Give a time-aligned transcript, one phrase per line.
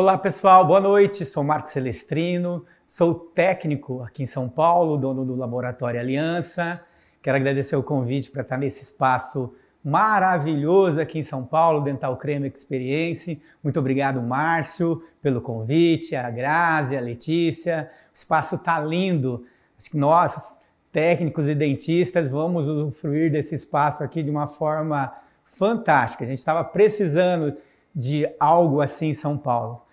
[0.00, 1.24] Olá pessoal, boa noite.
[1.24, 6.86] Sou Marcos Celestrino, sou técnico aqui em São Paulo, dono do Laboratório Aliança.
[7.20, 9.52] Quero agradecer o convite para estar nesse espaço
[9.84, 13.42] maravilhoso aqui em São Paulo, Dental Creme Experience.
[13.60, 17.90] Muito obrigado, Márcio, pelo convite, a Grazi, a Letícia.
[18.12, 19.44] O espaço está lindo.
[19.76, 20.60] Acho que nós,
[20.92, 25.12] técnicos e dentistas, vamos usufruir desse espaço aqui de uma forma
[25.44, 26.22] fantástica.
[26.22, 27.56] A gente estava precisando
[27.92, 29.87] de algo assim em São Paulo.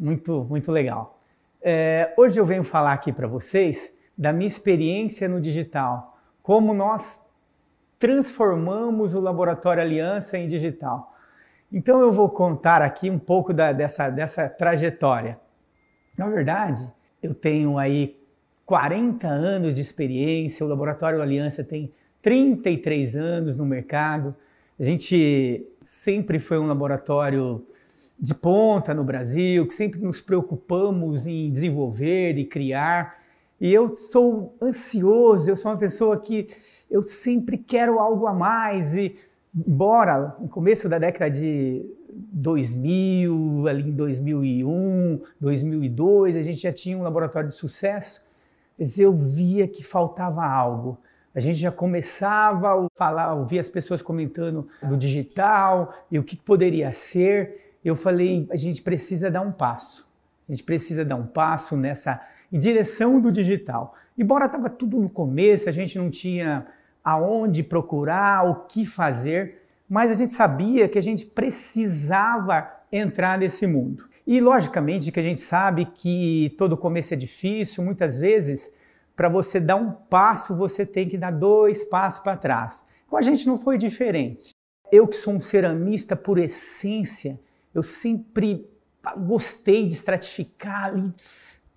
[0.00, 1.20] Muito, muito legal.
[1.60, 7.20] É, hoje eu venho falar aqui para vocês da minha experiência no digital, como nós
[7.98, 11.14] transformamos o Laboratório Aliança em digital.
[11.70, 15.38] Então eu vou contar aqui um pouco da, dessa, dessa trajetória.
[16.16, 16.82] Na verdade,
[17.22, 18.18] eu tenho aí
[18.64, 21.92] 40 anos de experiência, o Laboratório Aliança tem
[22.22, 24.34] 33 anos no mercado.
[24.78, 27.66] A gente sempre foi um laboratório
[28.20, 33.18] de ponta no Brasil, que sempre nos preocupamos em desenvolver e criar.
[33.60, 36.48] E eu sou ansioso, eu sou uma pessoa que
[36.90, 38.94] eu sempre quero algo a mais.
[38.94, 39.16] E,
[39.54, 46.96] embora no começo da década de 2000, ali em 2001, 2002, a gente já tinha
[46.96, 48.28] um laboratório de sucesso,
[48.78, 50.98] mas eu via que faltava algo.
[51.34, 56.36] A gente já começava a falar, ouvir as pessoas comentando do digital e o que
[56.36, 57.69] poderia ser.
[57.84, 60.08] Eu falei, a gente precisa dar um passo.
[60.48, 62.20] A gente precisa dar um passo nessa
[62.52, 63.94] direção do digital.
[64.18, 66.66] Embora estava tudo no começo, a gente não tinha
[67.02, 73.66] aonde procurar, o que fazer, mas a gente sabia que a gente precisava entrar nesse
[73.66, 74.08] mundo.
[74.26, 78.74] E logicamente que a gente sabe que todo começo é difícil, muitas vezes
[79.16, 82.86] para você dar um passo, você tem que dar dois passos para trás.
[83.06, 84.50] Com a gente não foi diferente.
[84.90, 87.38] Eu que sou um ceramista por essência,
[87.74, 88.68] eu sempre
[89.26, 91.12] gostei de estratificar ali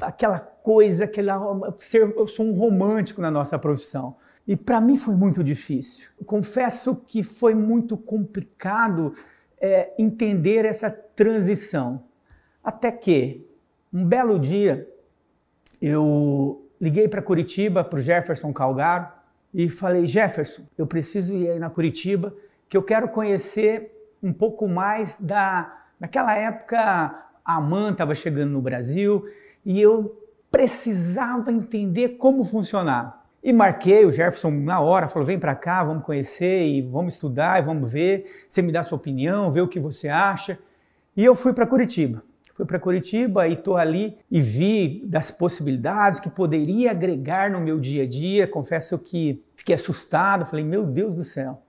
[0.02, 4.18] aquela coisa, aquela ser, eu sou um romântico na nossa profissão.
[4.46, 6.10] E para mim foi muito difícil.
[6.26, 9.14] Confesso que foi muito complicado
[9.60, 12.04] é, entender essa transição.
[12.62, 13.48] Até que,
[13.94, 14.90] um belo dia,
[15.82, 19.08] eu Liguei para Curitiba, para o Jefferson Calgaro,
[19.54, 22.36] e falei: Jefferson, eu preciso ir aí na Curitiba,
[22.68, 25.83] que eu quero conhecer um pouco mais da.
[26.04, 26.78] Naquela época,
[27.46, 29.24] a AMAN estava chegando no Brasil
[29.64, 30.22] e eu
[30.52, 33.22] precisava entender como funcionava.
[33.42, 37.58] E marquei o Jefferson na hora, falou: vem para cá, vamos conhecer e vamos estudar
[37.58, 38.46] e vamos ver.
[38.50, 40.60] Você me dá sua opinião, ver o que você acha.
[41.16, 42.22] E eu fui para Curitiba.
[42.54, 47.80] Fui para Curitiba e estou ali e vi das possibilidades que poderia agregar no meu
[47.80, 48.46] dia a dia.
[48.46, 51.62] Confesso que fiquei assustado, falei, meu Deus do céu,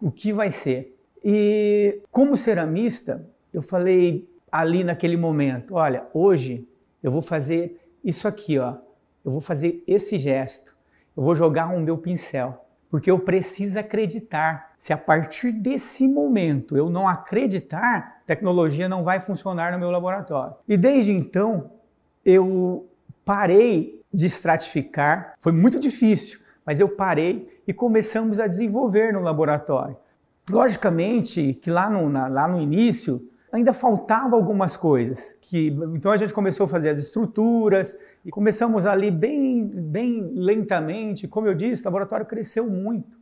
[0.00, 0.98] o que vai ser?
[1.24, 6.66] E como ceramista, eu falei ali naquele momento, olha, hoje
[7.02, 8.76] eu vou fazer isso aqui, ó.
[9.24, 10.74] Eu vou fazer esse gesto.
[11.16, 14.72] Eu vou jogar o meu pincel porque eu preciso acreditar.
[14.76, 20.54] Se a partir desse momento eu não acreditar, tecnologia não vai funcionar no meu laboratório.
[20.68, 21.70] E desde então
[22.24, 22.88] eu
[23.24, 25.34] parei de estratificar.
[25.40, 29.96] Foi muito difícil, mas eu parei e começamos a desenvolver no laboratório.
[30.50, 35.36] Logicamente que lá no, na, lá no início ainda faltava algumas coisas.
[35.40, 41.28] Que, então a gente começou a fazer as estruturas e começamos ali bem, bem lentamente.
[41.28, 43.18] Como eu disse, o laboratório cresceu muito.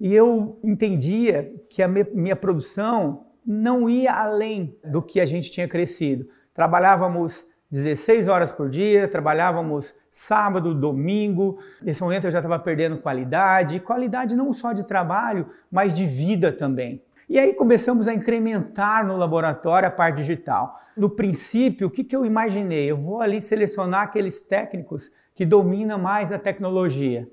[0.00, 5.66] E eu entendia que a minha produção não ia além do que a gente tinha
[5.66, 6.28] crescido.
[6.54, 11.58] Trabalhávamos 16 horas por dia, trabalhávamos sábado, domingo.
[11.82, 16.52] Nesse momento eu já estava perdendo qualidade, qualidade não só de trabalho, mas de vida
[16.52, 17.02] também.
[17.28, 20.80] E aí começamos a incrementar no laboratório a parte digital.
[20.96, 22.90] No princípio, o que, que eu imaginei?
[22.90, 27.28] Eu vou ali selecionar aqueles técnicos que dominam mais a tecnologia.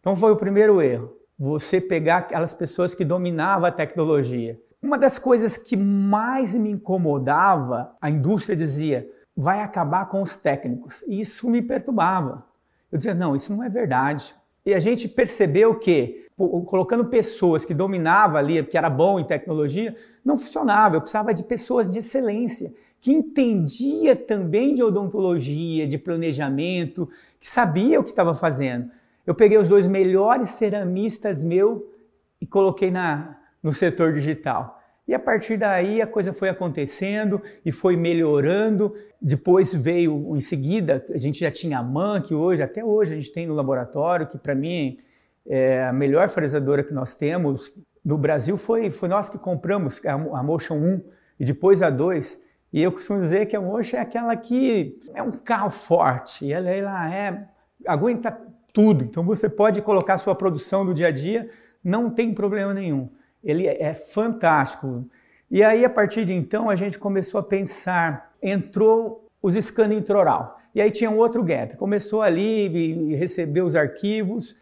[0.00, 1.14] Então foi o primeiro erro.
[1.38, 4.58] Você pegar aquelas pessoas que dominavam a tecnologia.
[4.82, 9.06] Uma das coisas que mais me incomodava, a indústria dizia,
[9.36, 11.02] vai acabar com os técnicos.
[11.06, 12.46] E isso me perturbava.
[12.90, 14.34] Eu dizia, não, isso não é verdade.
[14.64, 19.96] E a gente percebeu que colocando pessoas que dominavam ali, que era bom em tecnologia,
[20.24, 20.96] não funcionava.
[20.96, 27.08] Eu precisava de pessoas de excelência, que entendia também de odontologia, de planejamento,
[27.40, 28.90] que sabia o que estava fazendo.
[29.26, 31.92] Eu peguei os dois melhores ceramistas meu
[32.40, 34.76] e coloquei na, no setor digital.
[35.08, 38.92] E a partir daí a coisa foi acontecendo e foi melhorando.
[39.22, 43.16] Depois veio em seguida, a gente já tinha a MAN, que hoje, até hoje, a
[43.16, 44.98] gente tem no laboratório, que para mim
[45.48, 47.72] é, a melhor fresadora que nós temos
[48.04, 51.02] no Brasil foi, foi nós que compramos a, a Motion 1
[51.40, 52.44] e depois a 2.
[52.72, 56.68] E eu costumo dizer que a mocha é aquela que é um carro forte, ela,
[56.68, 57.48] ela é,
[57.86, 58.38] aguenta
[58.72, 59.04] tudo.
[59.04, 61.48] Então você pode colocar sua produção do dia a dia,
[61.82, 63.08] não tem problema nenhum.
[63.42, 65.08] Ele é fantástico.
[65.50, 70.58] E aí, a partir de então, a gente começou a pensar, entrou os scan intraoral.
[70.74, 71.76] E aí tinha um outro gap.
[71.76, 74.56] Começou ali e recebeu os arquivos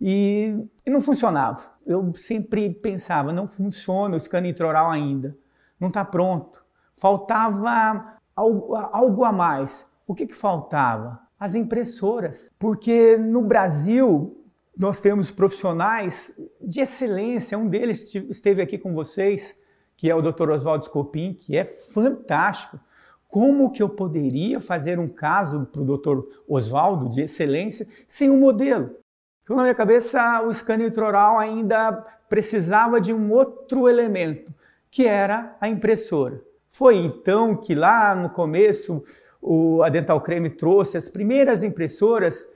[0.00, 0.56] e,
[0.86, 1.60] e, não funcionava.
[1.86, 5.36] Eu sempre pensava, não funciona o scan intraoral ainda.
[5.78, 6.64] Não está pronto.
[6.96, 9.86] Faltava algo, algo a mais.
[10.06, 11.20] O que, que faltava?
[11.38, 12.50] As impressoras.
[12.58, 14.40] Porque no Brasil,
[14.76, 17.58] nós temos profissionais de excelência.
[17.58, 19.60] Um deles esteve aqui com vocês,
[19.96, 20.50] que é o Dr.
[20.50, 22.80] Oswaldo Scopin, que é fantástico.
[23.28, 26.22] Como que eu poderia fazer um caso para o Dr.
[26.48, 28.96] Oswaldo de excelência sem um modelo?
[29.42, 31.92] Então, na minha cabeça, o scanner intraoral ainda
[32.28, 34.54] precisava de um outro elemento,
[34.90, 36.40] que era a impressora.
[36.68, 39.02] Foi então que lá no começo
[39.42, 42.48] o, a Dental Creme trouxe as primeiras impressoras,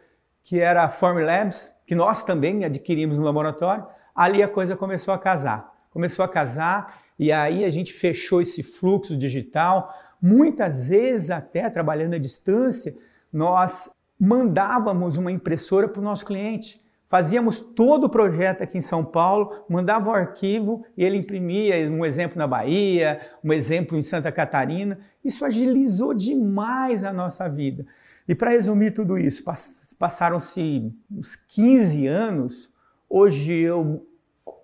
[0.42, 3.86] que era a Formlabs, que nós também adquirimos no laboratório.
[4.14, 5.72] Ali a coisa começou a casar.
[5.90, 9.92] Começou a casar e aí a gente fechou esse fluxo digital.
[10.20, 12.96] Muitas vezes, até trabalhando à distância,
[13.32, 16.82] nós mandávamos uma impressora para o nosso cliente.
[17.06, 22.04] Fazíamos todo o projeto aqui em São Paulo, mandava o arquivo e ele imprimia um
[22.04, 24.98] exemplo na Bahia, um exemplo em Santa Catarina.
[25.24, 27.86] Isso agilizou demais a nossa vida.
[28.26, 29.44] E para resumir tudo isso,
[29.98, 32.72] passaram-se uns 15 anos.
[33.08, 34.06] Hoje eu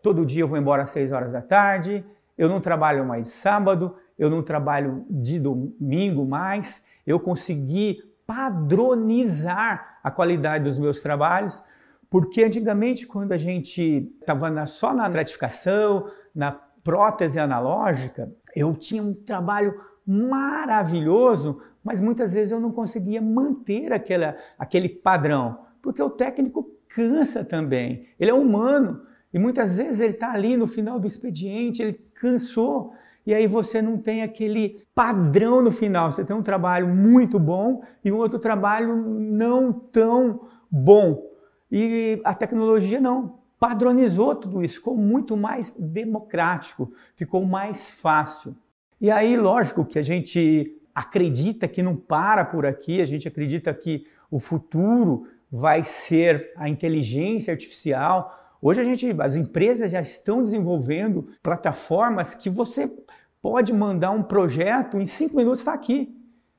[0.02, 2.04] todo dia eu vou embora às 6 horas da tarde,
[2.36, 7.98] eu não trabalho mais sábado, eu não trabalho de domingo mais, eu consegui
[8.30, 11.60] padronizar a qualidade dos meus trabalhos,
[12.08, 19.12] porque antigamente, quando a gente estava só na gratificação, na prótese analógica, eu tinha um
[19.12, 26.70] trabalho maravilhoso, mas muitas vezes eu não conseguia manter aquela, aquele padrão, porque o técnico
[26.88, 29.02] cansa também, ele é humano,
[29.34, 32.92] e muitas vezes ele está ali no final do expediente, ele cansou,
[33.26, 36.10] e aí você não tem aquele padrão no final.
[36.10, 41.22] Você tem um trabalho muito bom e um outro trabalho não tão bom.
[41.70, 48.56] E a tecnologia não padronizou tudo isso, ficou muito mais democrático, ficou mais fácil.
[48.98, 53.72] E aí, lógico que a gente acredita que não para por aqui, a gente acredita
[53.74, 60.42] que o futuro vai ser a inteligência artificial, Hoje a gente, as empresas já estão
[60.42, 62.92] desenvolvendo plataformas que você
[63.40, 66.14] pode mandar um projeto em cinco minutos está aqui.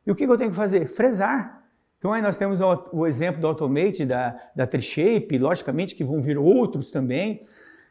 [0.06, 0.88] E o que eu tenho que fazer?
[0.88, 1.64] Fresar.
[2.00, 6.40] Então aí nós temos o, exemplo do Automate, da, da Trishape, logicamente que vão vir
[6.40, 7.44] outros também.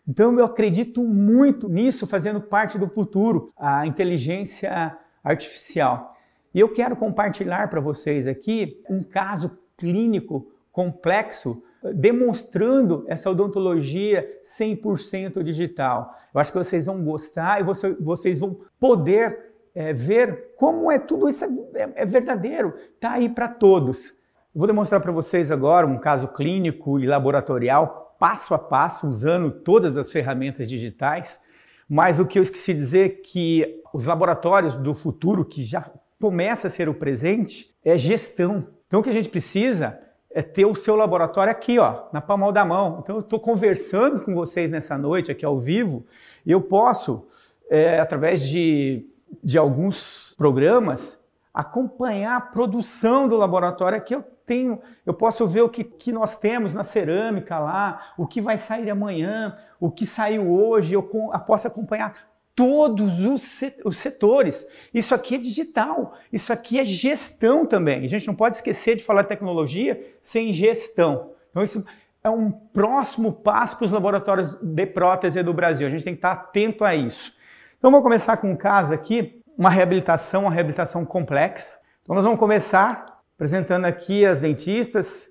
[0.08, 6.16] Então eu acredito muito nisso fazendo parte do futuro, a inteligência artificial.
[6.52, 11.62] E eu quero compartilhar para vocês aqui um caso clínico complexo
[11.94, 16.14] demonstrando essa odontologia 100% digital.
[16.32, 20.98] Eu acho que vocês vão gostar e você, vocês vão poder é, ver como é
[20.98, 24.12] tudo isso é, é verdadeiro, está aí para todos.
[24.54, 29.96] Vou demonstrar para vocês agora um caso clínico e laboratorial, passo a passo, usando todas
[29.96, 31.40] as ferramentas digitais.
[31.88, 35.90] Mas o que eu esqueci de dizer é que os laboratórios do futuro, que já
[36.20, 38.66] começa a ser o presente, é gestão.
[38.86, 39.98] Então o que a gente precisa
[40.32, 43.00] é ter o seu laboratório aqui, ó, na palma da mão.
[43.02, 46.06] Então eu estou conversando com vocês nessa noite aqui ao vivo
[46.46, 47.26] e eu posso,
[47.68, 49.06] é, através de,
[49.42, 51.18] de alguns programas,
[51.52, 54.14] acompanhar a produção do laboratório aqui.
[54.14, 58.40] Eu tenho, eu posso ver o que, que nós temos na cerâmica lá, o que
[58.40, 60.94] vai sair amanhã, o que saiu hoje.
[60.94, 64.66] Eu, eu posso acompanhar todos os setores.
[64.92, 68.04] Isso aqui é digital, isso aqui é gestão também.
[68.04, 71.32] A gente não pode esquecer de falar tecnologia sem gestão.
[71.50, 71.84] Então, isso
[72.22, 75.86] é um próximo passo para os laboratórios de prótese do Brasil.
[75.86, 77.34] A gente tem que estar atento a isso.
[77.78, 81.72] Então, vou começar com um caso aqui, uma reabilitação, uma reabilitação complexa.
[82.02, 85.28] Então, nós vamos começar apresentando aqui as dentistas,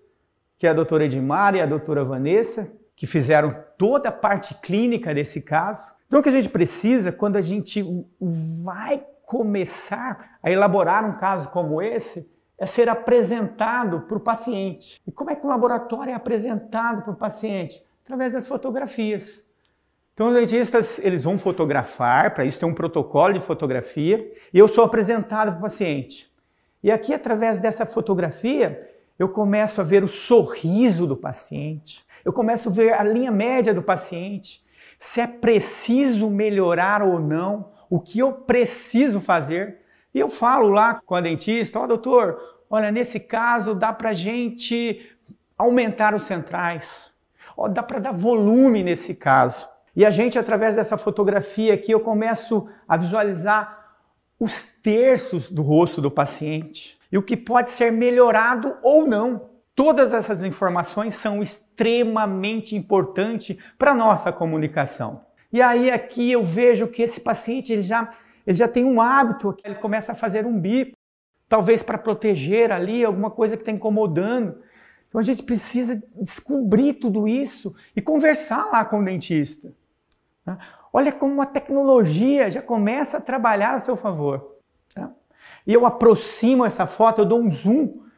[0.58, 5.14] que é a doutora Edmar e a doutora Vanessa, que fizeram toda a parte clínica
[5.14, 5.99] desse caso.
[6.10, 7.86] Então, o que a gente precisa quando a gente
[8.63, 15.00] vai começar a elaborar um caso como esse é ser apresentado para o paciente.
[15.06, 17.86] E como é que o laboratório é apresentado para o paciente?
[18.04, 19.48] Através das fotografias.
[20.16, 24.68] Então, os dentistas eles vão fotografar, para isso tem um protocolo de fotografia, e eu
[24.68, 26.28] sou apresentado para o paciente.
[26.82, 28.89] E aqui, através dessa fotografia,
[29.20, 33.75] eu começo a ver o sorriso do paciente, eu começo a ver a linha média
[33.75, 34.63] do paciente,
[35.00, 39.79] se é preciso melhorar ou não, o que eu preciso fazer.
[40.13, 42.39] E eu falo lá com a dentista, ó oh, doutor,
[42.70, 45.18] olha, nesse caso dá para gente
[45.58, 47.13] aumentar os centrais,
[47.56, 49.68] ó, oh, dá para dar volume nesse caso.
[49.96, 53.79] E a gente, através dessa fotografia aqui, eu começo a visualizar
[54.39, 59.49] os terços do rosto do paciente e o que pode ser melhorado ou não.
[59.79, 65.21] Todas essas informações são extremamente importantes para a nossa comunicação.
[65.53, 68.13] E aí aqui eu vejo que esse paciente ele já,
[68.45, 70.98] ele já tem um hábito, ele começa a fazer um bico,
[71.48, 74.62] talvez para proteger ali alguma coisa que está incomodando.
[75.07, 79.71] Então a gente precisa descobrir tudo isso e conversar lá com o dentista.
[80.43, 80.57] Tá?
[80.91, 84.57] Olha como a tecnologia já começa a trabalhar a seu favor.
[84.93, 85.09] Tá?
[85.65, 88.09] E eu aproximo essa foto, eu dou um zoom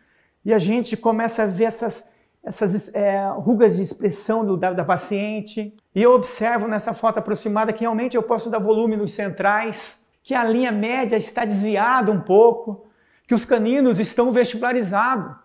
[0.43, 2.09] e a gente começa a ver essas,
[2.43, 5.75] essas é, rugas de expressão do, da, da paciente.
[5.93, 10.33] E eu observo nessa foto aproximada que realmente eu posso dar volume nos centrais, que
[10.33, 12.85] a linha média está desviada um pouco,
[13.27, 15.35] que os caninos estão vestibularizados,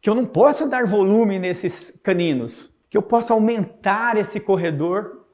[0.00, 5.24] que eu não posso dar volume nesses caninos, que eu posso aumentar esse corredor.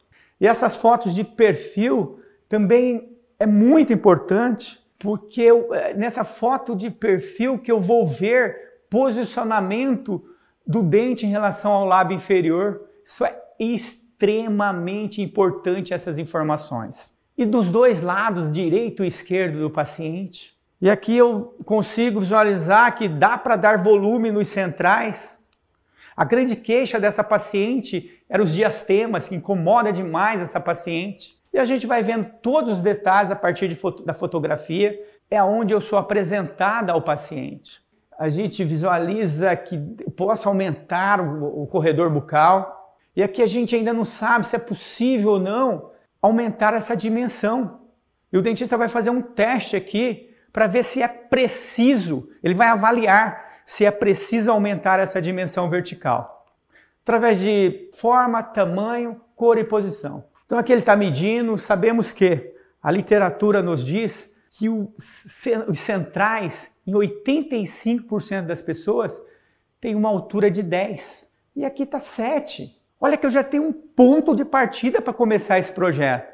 [0.41, 6.91] E essas fotos de perfil também é muito importante, porque eu, é, nessa foto de
[6.91, 10.25] perfil que eu vou ver posicionamento
[10.65, 12.83] do dente em relação ao lábio inferior.
[13.05, 17.13] Isso é extremamente importante essas informações.
[17.37, 20.57] E dos dois lados, direito e esquerdo do paciente.
[20.81, 25.45] E aqui eu consigo visualizar que dá para dar volume nos centrais.
[26.17, 31.37] A grande queixa dessa paciente era os diastemas, que incomoda demais essa paciente.
[31.53, 34.97] E a gente vai vendo todos os detalhes a partir de foto, da fotografia,
[35.29, 37.84] é onde eu sou apresentada ao paciente
[38.19, 39.79] a gente visualiza que
[40.17, 42.95] possa aumentar o, o corredor bucal.
[43.17, 45.91] E aqui a gente ainda não sabe se é possível ou não
[46.21, 47.81] aumentar essa dimensão.
[48.33, 52.69] E o dentista vai fazer um teste aqui para ver se é preciso, ele vai
[52.69, 56.47] avaliar se é preciso aumentar essa dimensão vertical.
[57.03, 60.25] Através de forma, tamanho, cor e posição.
[60.47, 66.93] Então aqui ele está medindo, sabemos que a literatura nos diz que os centrais, em
[66.93, 69.21] 85% das pessoas,
[69.81, 71.33] têm uma altura de 10.
[71.57, 72.81] E aqui está 7.
[73.01, 76.33] Olha que eu já tenho um ponto de partida para começar esse projeto.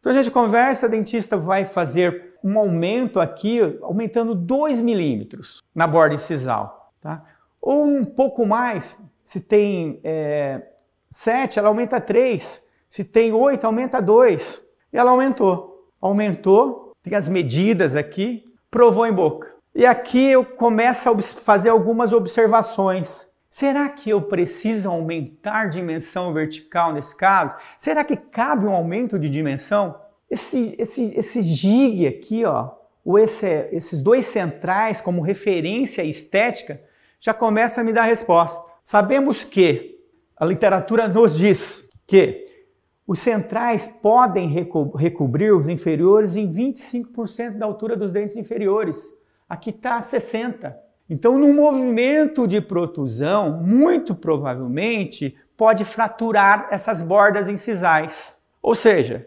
[0.00, 5.86] Então a gente conversa, a dentista vai fazer um aumento aqui, aumentando 2 milímetros na
[5.86, 6.92] borda incisal.
[7.00, 7.24] Tá?
[7.60, 10.62] Ou um pouco mais, se tem é,
[11.10, 12.66] 7, ela aumenta 3.
[12.88, 14.62] Se tem 8, aumenta 2.
[14.92, 15.90] E ela aumentou.
[16.00, 19.57] Aumentou tem as medidas aqui, provou em boca.
[19.78, 23.28] E aqui eu começo a fazer algumas observações.
[23.48, 27.54] Será que eu preciso aumentar dimensão vertical nesse caso?
[27.78, 29.94] Será que cabe um aumento de dimensão?
[30.28, 32.72] Esse, esse, esse gig aqui, ó,
[33.04, 36.82] ou esse, esses dois centrais como referência estética,
[37.20, 38.68] já começa a me dar resposta.
[38.82, 40.00] Sabemos que
[40.36, 42.46] a literatura nos diz que
[43.06, 49.16] os centrais podem reco recobrir os inferiores em 25% da altura dos dentes inferiores.
[49.48, 50.74] Aqui está 60%.
[51.10, 58.42] Então, num movimento de protusão, muito provavelmente pode fraturar essas bordas incisais.
[58.62, 59.26] Ou seja,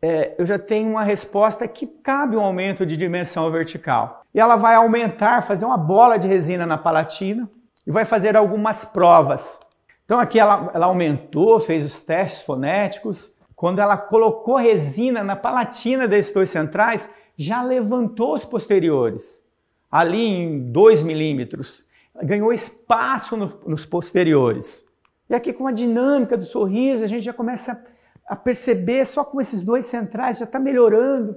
[0.00, 4.22] é, eu já tenho uma resposta que cabe um aumento de dimensão vertical.
[4.34, 7.48] E ela vai aumentar, fazer uma bola de resina na palatina
[7.86, 9.60] e vai fazer algumas provas.
[10.04, 13.32] Então aqui ela, ela aumentou, fez os testes fonéticos.
[13.54, 19.44] Quando ela colocou resina na palatina desses dois centrais, já levantou os posteriores,
[19.90, 21.84] ali em 2 milímetros.
[22.22, 24.88] Ganhou espaço no, nos posteriores.
[25.28, 27.84] E aqui com a dinâmica do sorriso, a gente já começa
[28.26, 31.36] a perceber, só com esses dois centrais já está melhorando.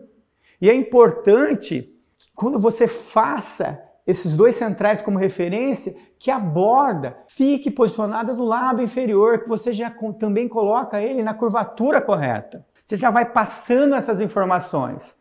[0.62, 1.94] E é importante,
[2.36, 8.84] quando você faça esses dois centrais como referência, que a borda fique posicionada do lábio
[8.84, 12.66] inferior, que você já também coloca ele na curvatura correta.
[12.86, 15.17] Você já vai passando essas informações.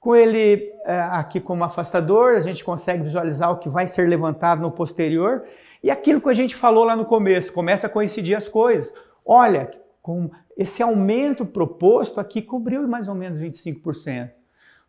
[0.00, 4.62] Com ele é, aqui como afastador, a gente consegue visualizar o que vai ser levantado
[4.62, 5.44] no posterior.
[5.82, 8.92] E aquilo que a gente falou lá no começo, começa a coincidir as coisas.
[9.24, 14.30] Olha, com esse aumento proposto aqui cobriu mais ou menos 25%.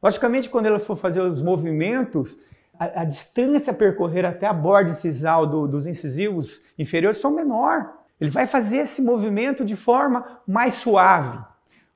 [0.01, 2.37] Logicamente, quando ela for fazer os movimentos,
[2.79, 7.93] a, a, distância a percorrer até a borda incisal do, dos incisivos inferiores são menor.
[8.19, 11.37] Ele vai fazer esse movimento de forma mais suave,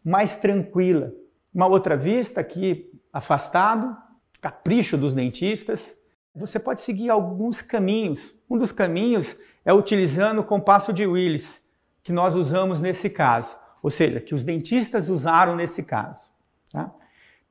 [0.04, 1.14] mais tranquila.
[1.54, 3.96] Uma outra vista aqui, afastado,
[4.42, 5.96] capricho dos dentistas.
[6.36, 8.36] Você pode seguir alguns caminhos.
[8.50, 11.64] Um dos caminhos é utilizando o compasso de Willis,
[12.02, 16.34] que nós usamos nesse caso, ou seja, que os dentistas usaram nesse caso.
[16.72, 16.92] Tá?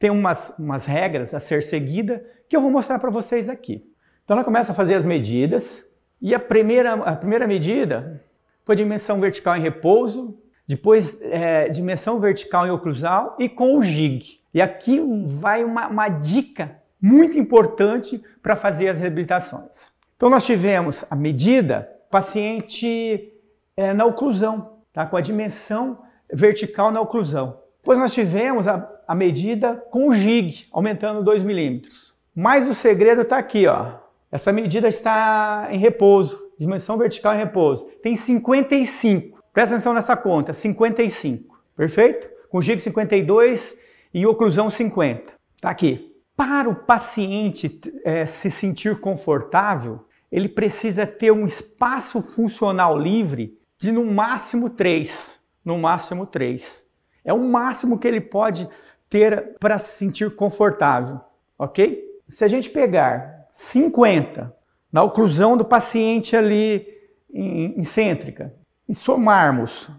[0.02, 3.88] tem umas, umas regras a ser seguida que eu vou mostrar para vocês aqui.
[4.24, 5.88] Então ela começa a fazer as medidas
[6.20, 8.20] e a primeira, a primeira medida
[8.64, 14.40] foi dimensão vertical em repouso, depois é, dimensão vertical em oclusal e com o jig.
[14.54, 19.90] E aqui vai uma, uma dica muito importante para fazer as reabilitações.
[20.16, 23.32] Então nós tivemos a medida paciente
[23.76, 25.06] é, na oclusão, tá?
[25.06, 25.98] com a dimensão
[26.32, 27.58] vertical na oclusão.
[27.78, 32.14] Depois nós tivemos a, a medida com o jig, aumentando 2 milímetros.
[32.34, 33.94] Mas o segredo está aqui, ó.
[34.30, 37.86] Essa medida está em repouso, dimensão vertical em repouso.
[38.02, 39.42] Tem 55.
[39.52, 41.60] Presta atenção nessa conta, 55.
[41.76, 42.30] Perfeito?
[42.48, 43.76] Com jig 52
[44.12, 45.34] e oclusão 50.
[45.60, 46.12] Tá aqui.
[46.36, 53.92] Para o paciente é, se sentir confortável, ele precisa ter um espaço funcional livre de
[53.92, 55.44] no máximo 3.
[55.64, 56.84] No máximo 3.
[57.24, 58.68] É o máximo que ele pode
[59.08, 61.20] ter para se sentir confortável,
[61.58, 62.02] ok?
[62.26, 64.54] Se a gente pegar 50
[64.90, 66.86] na oclusão do paciente ali
[67.32, 68.54] em, em cêntrica
[68.88, 69.90] e somarmos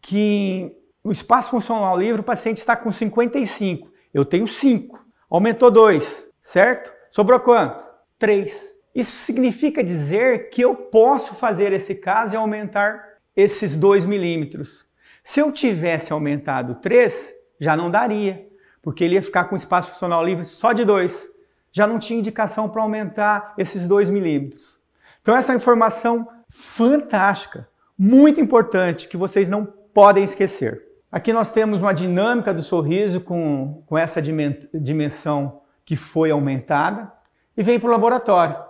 [0.00, 0.74] que
[1.06, 4.98] no espaço funcional livre o paciente está com 55, eu tenho 5,
[5.30, 6.92] aumentou 2, certo?
[7.12, 7.84] Sobrou quanto?
[8.18, 8.74] 3.
[8.92, 14.84] Isso significa dizer que eu posso fazer esse caso e aumentar esses 2 milímetros.
[15.22, 18.44] Se eu tivesse aumentado 3, já não daria,
[18.82, 21.28] porque ele ia ficar com espaço funcional livre só de 2.
[21.70, 24.80] Já não tinha indicação para aumentar esses 2 milímetros.
[25.22, 30.85] Então essa é uma informação fantástica, muito importante, que vocês não podem esquecer.
[31.10, 37.12] Aqui nós temos uma dinâmica do sorriso com, com essa dimensão que foi aumentada
[37.56, 38.66] e vem para o laboratório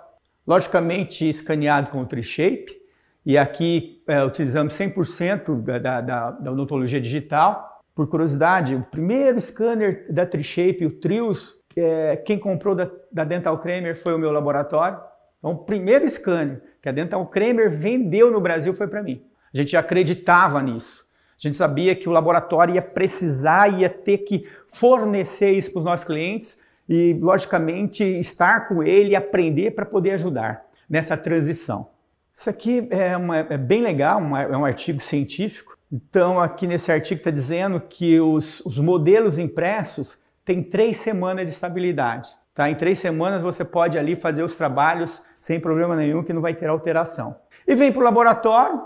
[0.47, 2.81] logicamente escaneado com o T-Shape,
[3.25, 7.83] e aqui é, utilizamos 100% da, da, da, da odontologia digital.
[7.93, 13.59] Por curiosidade, o primeiro scanner da T-Shape, o Trios, é, quem comprou da, da Dental
[13.59, 15.01] Kramer foi o meu laboratório.
[15.39, 19.25] Então, o primeiro scanner que a Dental Kramer vendeu no Brasil foi para mim.
[19.53, 21.06] A gente acreditava nisso.
[21.39, 25.85] A gente sabia que o laboratório ia precisar, ia ter que fornecer isso para os
[25.85, 31.89] nossos clientes e, logicamente, estar com ele e aprender para poder ajudar nessa transição.
[32.33, 35.77] Isso aqui é, uma, é bem legal, uma, é um artigo científico.
[35.93, 41.51] Então, aqui nesse artigo está dizendo que os, os modelos impressos têm três semanas de
[41.51, 42.29] estabilidade.
[42.55, 42.71] Tá?
[42.71, 46.55] Em três semanas você pode ali fazer os trabalhos sem problema nenhum, que não vai
[46.55, 47.37] ter alteração.
[47.67, 48.83] E vem para o laboratório,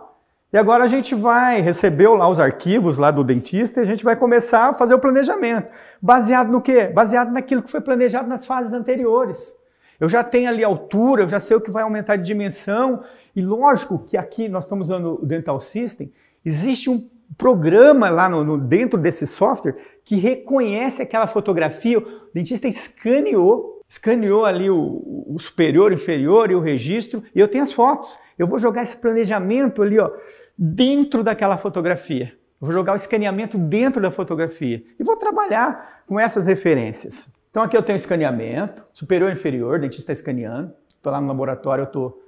[0.52, 4.02] e agora a gente vai receber lá os arquivos lá do dentista e a gente
[4.02, 5.68] vai começar a fazer o planejamento.
[6.02, 6.86] Baseado no quê?
[6.86, 9.54] Baseado naquilo que foi planejado nas fases anteriores.
[10.00, 13.04] Eu já tenho ali a altura, eu já sei o que vai aumentar de dimensão.
[13.36, 16.10] E lógico que aqui nós estamos usando o Dental System,
[16.44, 17.06] existe um
[17.38, 21.98] programa lá no, no, dentro desse software que reconhece aquela fotografia.
[21.98, 27.62] O dentista escaneou, escaneou ali o, o superior, inferior e o registro, e eu tenho
[27.62, 28.18] as fotos.
[28.40, 30.10] Eu vou jogar esse planejamento ali, ó,
[30.56, 32.32] dentro daquela fotografia.
[32.58, 37.30] Eu vou jogar o escaneamento dentro da fotografia e vou trabalhar com essas referências.
[37.50, 40.72] Então aqui eu tenho escaneamento, superior e inferior, o dentista escaneando.
[40.88, 42.24] Estou lá no laboratório, eu estou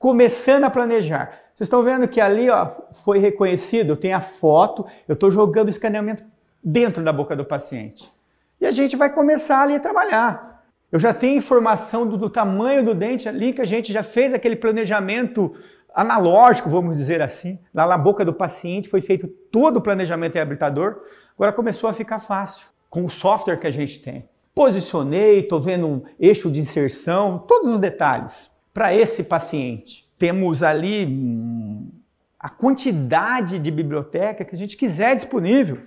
[0.00, 1.30] começando a planejar.
[1.54, 2.68] Vocês estão vendo que ali ó,
[3.04, 6.24] foi reconhecido, eu tenho a foto, eu estou jogando o escaneamento
[6.62, 8.12] dentro da boca do paciente.
[8.60, 10.51] E a gente vai começar ali a trabalhar.
[10.92, 14.34] Eu já tenho informação do, do tamanho do dente ali, que a gente já fez
[14.34, 15.54] aquele planejamento
[15.94, 17.58] analógico, vamos dizer assim.
[17.72, 21.00] Lá na boca do paciente foi feito todo o planejamento reabilitador.
[21.34, 24.28] Agora começou a ficar fácil com o software que a gente tem.
[24.54, 28.50] Posicionei, estou vendo um eixo de inserção, todos os detalhes.
[28.74, 31.90] Para esse paciente, temos ali hum,
[32.38, 35.78] a quantidade de biblioteca que a gente quiser disponível.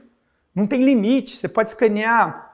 [0.53, 1.37] Não tem limite.
[1.37, 2.44] Você pode escanear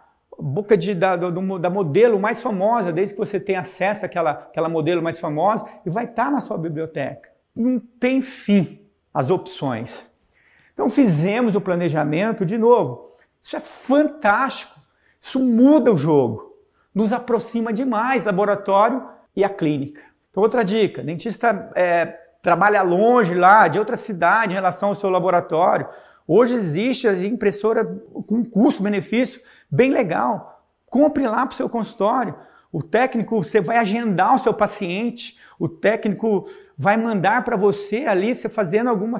[0.41, 4.67] boca de, da, do, da modelo mais famosa, desde que você tenha acesso àquela, àquela
[4.67, 8.81] modelo mais famosa, e vai estar tá na sua biblioteca não tem fim
[9.13, 10.09] as opções.
[10.73, 13.15] Então fizemos o planejamento de novo.
[13.41, 14.79] Isso é fantástico.
[15.19, 16.55] Isso muda o jogo.
[16.93, 20.01] Nos aproxima demais laboratório e a clínica.
[20.29, 22.05] Então, outra dica: dentista é,
[22.41, 25.87] trabalha longe lá, de outra cidade em relação ao seu laboratório.
[26.27, 27.85] Hoje existe a impressora
[28.27, 30.65] com custo-benefício bem legal.
[30.85, 32.35] Compre lá para o seu consultório.
[32.71, 36.45] O técnico, você vai agendar o seu paciente, o técnico
[36.77, 39.17] vai mandar para você ali, você fazendo alguma,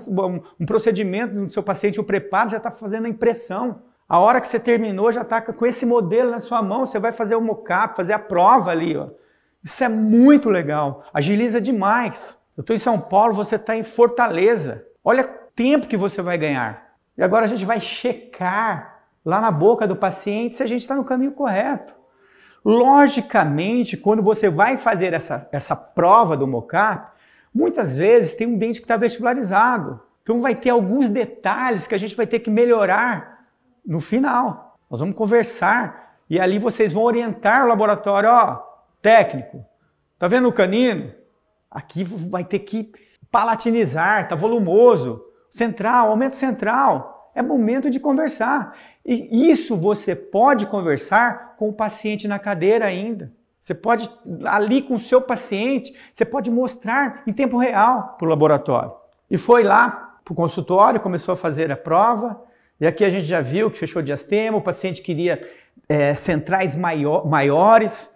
[0.57, 3.81] um, procedimento no seu paciente, o preparo já está fazendo a impressão.
[4.07, 7.11] A hora que você terminou, já está com esse modelo na sua mão, você vai
[7.11, 8.95] fazer o mockup, fazer a prova ali.
[8.95, 9.09] Ó.
[9.61, 12.37] Isso é muito legal, agiliza demais.
[12.55, 14.85] Eu estou em São Paulo, você está em Fortaleza.
[15.03, 16.90] Olha o tempo que você vai ganhar.
[17.21, 20.95] E agora a gente vai checar lá na boca do paciente se a gente está
[20.95, 21.93] no caminho correto.
[22.65, 27.11] Logicamente, quando você vai fazer essa, essa prova do MOCAP,
[27.53, 30.01] muitas vezes tem um dente que está vestibularizado.
[30.23, 33.45] Então vai ter alguns detalhes que a gente vai ter que melhorar
[33.85, 34.79] no final.
[34.89, 38.63] Nós vamos conversar e ali vocês vão orientar o laboratório, ó,
[38.99, 39.63] técnico,
[40.17, 41.13] tá vendo o canino?
[41.69, 42.91] Aqui vai ter que
[43.29, 45.23] palatinizar, tá volumoso.
[45.51, 47.10] Central, aumento central.
[47.33, 48.77] É momento de conversar.
[49.05, 53.31] E isso você pode conversar com o paciente na cadeira ainda.
[53.59, 54.09] Você pode,
[54.45, 58.91] ali com o seu paciente, você pode mostrar em tempo real para o laboratório.
[59.29, 62.43] E foi lá para o consultório, começou a fazer a prova,
[62.79, 65.39] e aqui a gente já viu que fechou diastema, o paciente queria
[65.87, 68.09] é, centrais maior, maiores.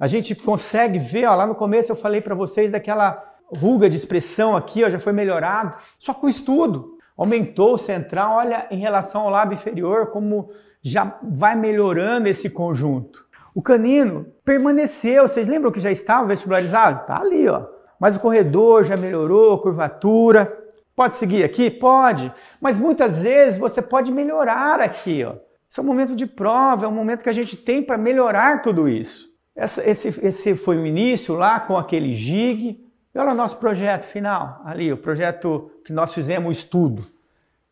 [0.00, 3.24] A gente consegue ver, ó, lá no começo eu falei para vocês daquela
[3.56, 6.97] ruga de expressão aqui, ó, já foi melhorado, só com estudo.
[7.18, 10.50] Aumentou o central, olha em relação ao lábio inferior, como
[10.80, 13.26] já vai melhorando esse conjunto.
[13.52, 17.06] O canino permaneceu, vocês lembram que já estava vestibularizado?
[17.08, 17.66] Tá ali, ó.
[17.98, 20.56] Mas o corredor já melhorou, curvatura.
[20.94, 21.68] Pode seguir aqui?
[21.68, 22.32] Pode.
[22.60, 25.34] Mas muitas vezes você pode melhorar aqui, ó.
[25.68, 28.62] Esse é um momento de prova, é um momento que a gente tem para melhorar
[28.62, 29.28] tudo isso.
[29.56, 32.87] Essa, esse, esse foi o início lá com aquele gig,
[33.20, 37.04] olha o nosso projeto final, ali, o projeto que nós fizemos, o estudo.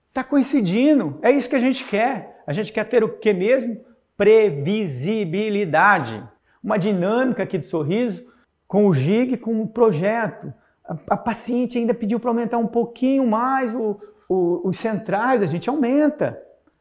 [0.09, 2.42] Está coincidindo, é isso que a gente quer.
[2.46, 3.80] A gente quer ter o que mesmo?
[4.16, 6.22] Previsibilidade.
[6.62, 8.26] Uma dinâmica aqui de sorriso
[8.66, 10.52] com o GIG, com o projeto.
[10.85, 15.46] A, a paciente ainda pediu para aumentar um pouquinho mais o, o, os centrais, a
[15.46, 16.40] gente aumenta.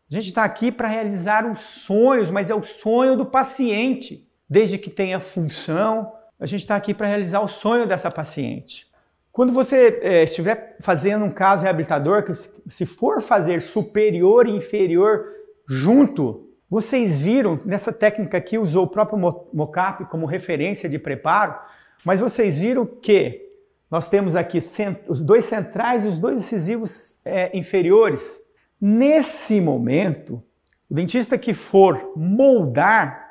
[0.10, 4.78] A gente está aqui para realizar os sonhos, mas é o sonho do paciente, desde
[4.78, 8.88] que tenha função, a gente está aqui para realizar o sonho dessa paciente.
[9.32, 15.26] Quando você é, estiver fazendo um caso reabilitador, que se for fazer superior e inferior
[15.68, 19.20] junto, vocês viram, nessa técnica aqui usou o próprio
[19.54, 21.56] mocap como referência de preparo,
[22.04, 23.42] mas vocês viram que
[23.90, 24.60] nós temos aqui
[25.08, 28.42] os dois centrais e os dois incisivos é, inferiores.
[28.80, 30.42] Nesse momento,
[30.90, 33.25] o dentista que for moldar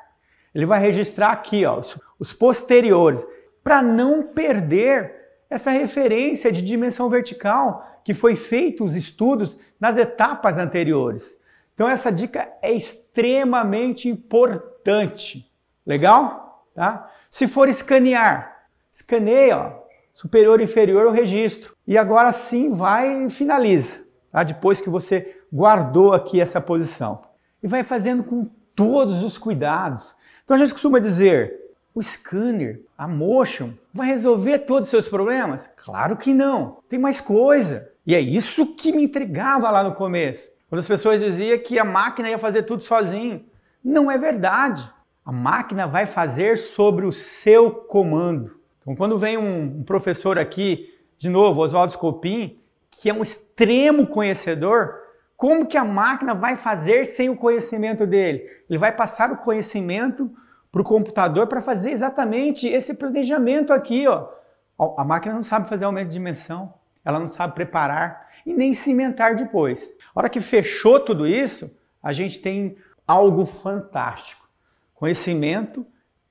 [0.55, 3.27] ele vai registrar aqui ó, os, os posteriores,
[3.61, 5.13] para não perder
[5.49, 11.41] essa referência de dimensão vertical que foi feito os estudos nas etapas anteriores.
[11.73, 15.51] Então essa dica é extremamente importante.
[15.85, 16.65] Legal?
[16.73, 17.11] Tá?
[17.29, 21.75] Se for escanear, escaneia, ó, superior inferior o registro.
[21.85, 24.41] E agora sim vai e finaliza, tá?
[24.43, 27.23] depois que você guardou aqui essa posição.
[27.61, 30.15] E vai fazendo com todos os cuidados.
[30.43, 31.53] Então a gente costuma dizer,
[31.93, 35.69] o scanner, a motion, vai resolver todos os seus problemas?
[35.77, 36.79] Claro que não.
[36.89, 37.89] Tem mais coisa.
[38.05, 40.49] E é isso que me intrigava lá no começo.
[40.69, 43.45] Quando as pessoas diziam que a máquina ia fazer tudo sozinho.
[43.83, 44.87] Não é verdade.
[45.23, 48.59] A máquina vai fazer sobre o seu comando.
[48.81, 52.59] Então, quando vem um, professor aqui, de novo, Oswaldo Scopin,
[52.91, 54.95] que é um extremo conhecedor,
[55.37, 58.45] como que a máquina vai fazer sem o conhecimento dele?
[58.69, 60.31] Ele vai passar o conhecimento
[60.71, 64.07] para o computador para fazer exatamente esse planejamento aqui.
[64.07, 64.27] Ó.
[64.97, 69.35] A máquina não sabe fazer aumento de dimensão, ela não sabe preparar e nem cimentar
[69.35, 69.91] depois.
[70.13, 74.47] A hora que fechou tudo isso, a gente tem algo fantástico:
[74.93, 75.85] conhecimento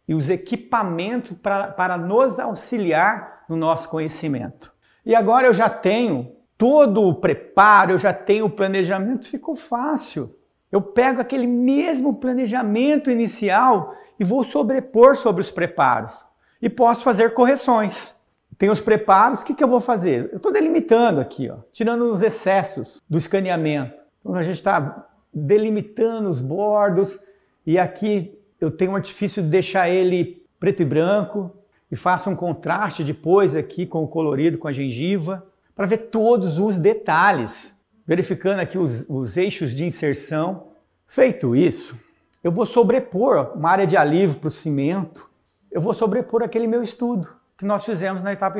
[0.06, 4.72] e os equipamentos para, para nos auxiliar no nosso conhecimento.
[5.04, 10.34] E agora eu já tenho todo o preparo, eu já tenho o planejamento, ficou fácil.
[10.70, 16.24] Eu pego aquele mesmo planejamento inicial e vou sobrepor sobre os preparos.
[16.60, 18.14] E posso fazer correções.
[18.56, 20.30] Tem os preparos, o que, que eu vou fazer?
[20.32, 23.94] Eu estou delimitando aqui, ó, tirando os excessos do escaneamento.
[24.20, 27.18] Então a gente está delimitando os bordos
[27.66, 31.50] e aqui eu tenho um artifício de deixar ele preto e branco
[31.90, 36.58] e faço um contraste depois aqui com o colorido, com a gengiva para ver todos
[36.58, 40.68] os detalhes, verificando aqui os, os eixos de inserção.
[41.06, 41.98] Feito isso,
[42.42, 45.30] eu vou sobrepor uma área de alívio para o cimento,
[45.70, 48.58] eu vou sobrepor aquele meu estudo que nós fizemos na etapa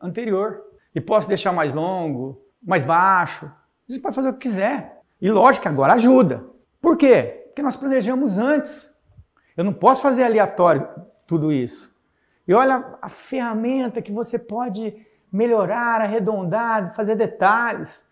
[0.00, 0.62] anterior.
[0.94, 5.00] E posso deixar mais longo, mais baixo, a gente pode fazer o que quiser.
[5.20, 6.44] E lógico, agora ajuda.
[6.80, 7.44] Por quê?
[7.46, 8.90] Porque nós planejamos antes.
[9.56, 10.88] Eu não posso fazer aleatório
[11.26, 11.94] tudo isso.
[12.46, 14.94] E olha a ferramenta que você pode
[15.32, 18.04] melhorar, arredondar, fazer detalhes.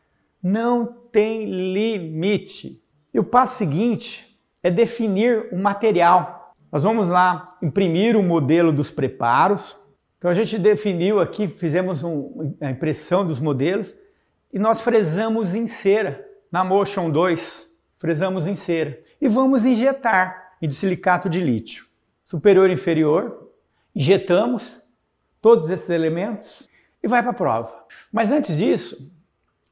[0.42, 2.82] Não tem limite.
[3.12, 6.52] E o passo seguinte é definir o material.
[6.70, 9.76] Nós vamos lá imprimir o modelo dos preparos.
[10.18, 13.94] Então a gente definiu aqui, fizemos um, a impressão dos modelos
[14.52, 17.66] e nós fresamos em cera na Motion 2.
[17.96, 21.86] fresamos em cera e vamos injetar em silicato de lítio.
[22.24, 23.50] Superior e inferior,
[23.94, 24.82] injetamos
[25.40, 26.68] todos esses elementos
[27.02, 27.84] e vai para a prova.
[28.12, 29.10] Mas antes disso,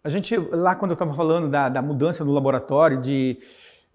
[0.03, 3.39] a gente, lá quando eu estava falando da, da, mudança no laboratório de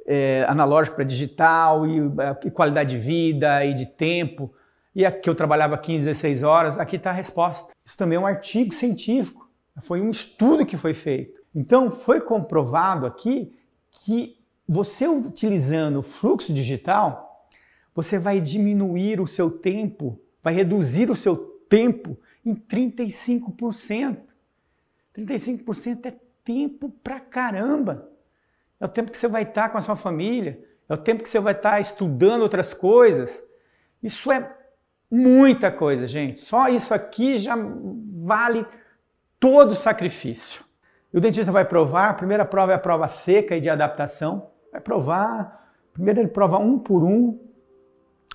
[0.06, 2.00] é, analógico para digital e,
[2.46, 4.54] e, qualidade de vida e de tempo,
[4.94, 7.74] e aqui eu trabalhava 15, 16 horas, aqui está a resposta.
[7.86, 9.50] Isso também é um artigo científico,
[9.82, 11.40] foi um estudo que foi feito.
[11.56, 13.54] Então, foi comprovado aqui
[13.90, 17.48] que você utilizando o fluxo digital,
[17.94, 21.36] você vai diminuir o seu tempo, vai reduzir o seu
[21.70, 24.18] tempo em 35%.
[25.16, 28.10] 35% é tempo pra caramba.
[28.80, 31.30] É o tempo que você vai estar com a sua família, é o tempo que
[31.30, 33.44] você vai estar estudando outras coisas.
[34.02, 34.58] Isso é
[35.10, 36.40] muita coisa, gente.
[36.40, 37.56] Só isso aqui já
[38.24, 38.66] vale
[39.40, 40.64] todo o sacrifício.
[41.14, 44.50] E o dentista vai provar, a primeira prova é a prova seca e de adaptação.
[44.72, 47.40] Vai provar, primeiro ele prova um por um,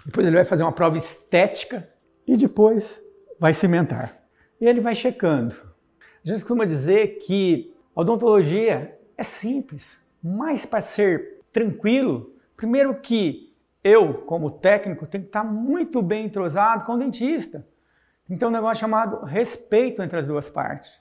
[0.05, 1.89] depois ele vai fazer uma prova estética
[2.27, 3.01] e depois
[3.39, 4.19] vai cimentar.
[4.61, 5.55] E ele vai checando.
[6.25, 13.55] A gente costuma dizer que a odontologia é simples, mas para ser tranquilo, primeiro que
[13.83, 17.67] eu, como técnico, tenho que estar muito bem entrosado com o dentista.
[18.29, 20.99] Então, um negócio chamado respeito entre as duas partes.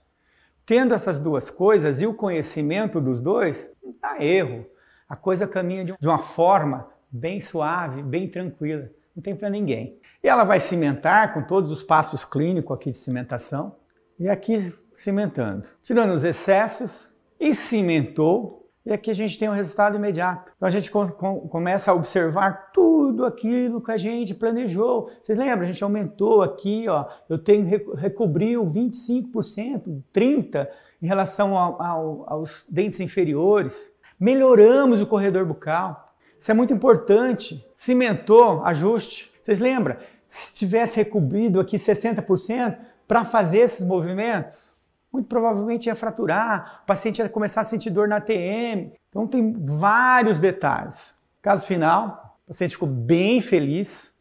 [0.65, 4.65] Tendo essas duas coisas e o conhecimento dos dois, não dá erro.
[5.09, 8.89] A coisa caminha de uma forma bem suave, bem tranquila.
[9.15, 9.97] Não tem para ninguém.
[10.21, 13.77] E ela vai cimentar com todos os passos clínicos aqui de cimentação.
[14.19, 15.65] E aqui cimentando.
[15.81, 18.69] Tirando os excessos e cimentou.
[18.85, 20.51] E aqui a gente tem um resultado imediato.
[20.55, 25.09] Então a gente começa a observar tudo aquilo que a gente planejou.
[25.21, 25.61] Vocês lembram?
[25.61, 27.05] A gente aumentou aqui, ó.
[27.29, 30.67] Eu tenho recobriu 25%, 30%
[31.01, 33.91] em relação ao, ao, aos dentes inferiores.
[34.19, 36.04] Melhoramos o corredor bucal.
[36.45, 37.65] Isso é muito importante.
[37.73, 39.31] Cimentou, ajuste.
[39.41, 39.97] Vocês lembram?
[40.29, 42.77] Se tivesse recobrido aqui 60%
[43.07, 44.71] para fazer esses movimentos,
[45.11, 48.93] muito provavelmente ia fraturar, o paciente ia começar a sentir dor na TM.
[49.09, 51.15] Então tem vários detalhes.
[51.41, 54.13] Caso final, o paciente ficou bem feliz.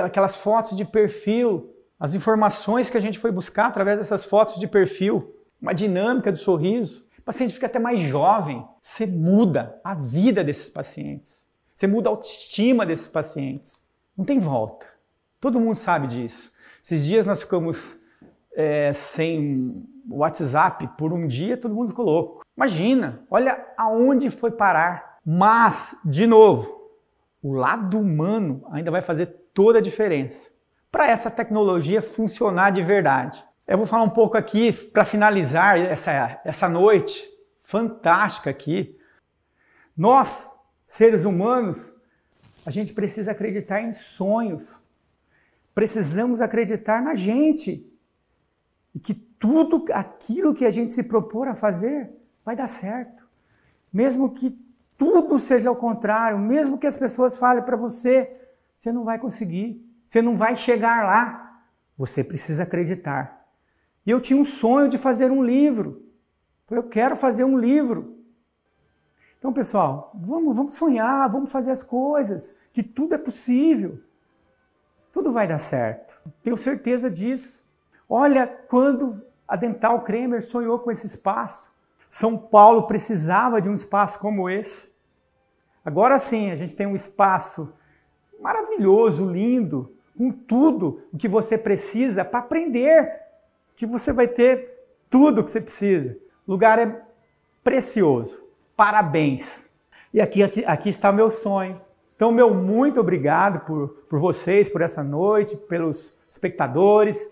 [0.00, 4.68] Aquelas fotos de perfil, as informações que a gente foi buscar através dessas fotos de
[4.68, 7.04] perfil, uma dinâmica do sorriso.
[7.18, 8.64] O paciente fica até mais jovem.
[8.80, 11.52] Você muda a vida desses pacientes.
[11.74, 13.82] Você muda a autoestima desses pacientes.
[14.16, 14.86] Não tem volta.
[15.40, 16.52] Todo mundo sabe disso.
[16.82, 17.96] Esses dias nós ficamos
[18.54, 22.46] é, sem WhatsApp por um dia, todo mundo ficou louco.
[22.56, 25.18] Imagina, olha aonde foi parar.
[25.26, 26.90] Mas, de novo,
[27.42, 30.50] o lado humano ainda vai fazer toda a diferença
[30.92, 33.44] para essa tecnologia funcionar de verdade.
[33.66, 37.28] Eu vou falar um pouco aqui para finalizar essa, essa noite
[37.60, 38.96] fantástica aqui.
[39.96, 40.53] Nós,
[40.86, 41.92] seres humanos,
[42.64, 44.82] a gente precisa acreditar em sonhos.
[45.74, 47.90] Precisamos acreditar na gente.
[48.94, 52.10] E que tudo aquilo que a gente se propor a fazer
[52.44, 53.26] vai dar certo.
[53.92, 54.58] Mesmo que
[54.96, 58.34] tudo seja ao contrário, mesmo que as pessoas falem para você,
[58.76, 61.62] você não vai conseguir, você não vai chegar lá.
[61.96, 63.46] Você precisa acreditar.
[64.06, 66.04] E eu tinha um sonho de fazer um livro.
[66.66, 68.18] Falei, eu quero fazer um livro.
[69.44, 74.00] Então, pessoal, vamos, vamos sonhar, vamos fazer as coisas, que tudo é possível.
[75.12, 76.18] Tudo vai dar certo.
[76.42, 77.62] Tenho certeza disso.
[78.08, 81.70] Olha quando a Dental Kremer sonhou com esse espaço.
[82.08, 84.94] São Paulo precisava de um espaço como esse.
[85.84, 87.70] Agora sim, a gente tem um espaço
[88.40, 93.20] maravilhoso, lindo, com tudo o que você precisa para aprender,
[93.76, 96.16] que você vai ter tudo o que você precisa.
[96.46, 97.04] O lugar é
[97.62, 98.43] precioso.
[98.76, 99.72] Parabéns.
[100.12, 101.80] E aqui, aqui, aqui está meu sonho.
[102.16, 107.28] Então, meu muito obrigado por, por vocês, por essa noite, pelos espectadores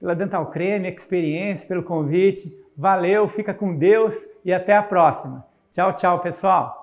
[0.00, 2.58] pela Dental Creme, experiência, pelo convite.
[2.76, 5.46] Valeu, fica com Deus e até a próxima.
[5.70, 6.79] Tchau, tchau, pessoal.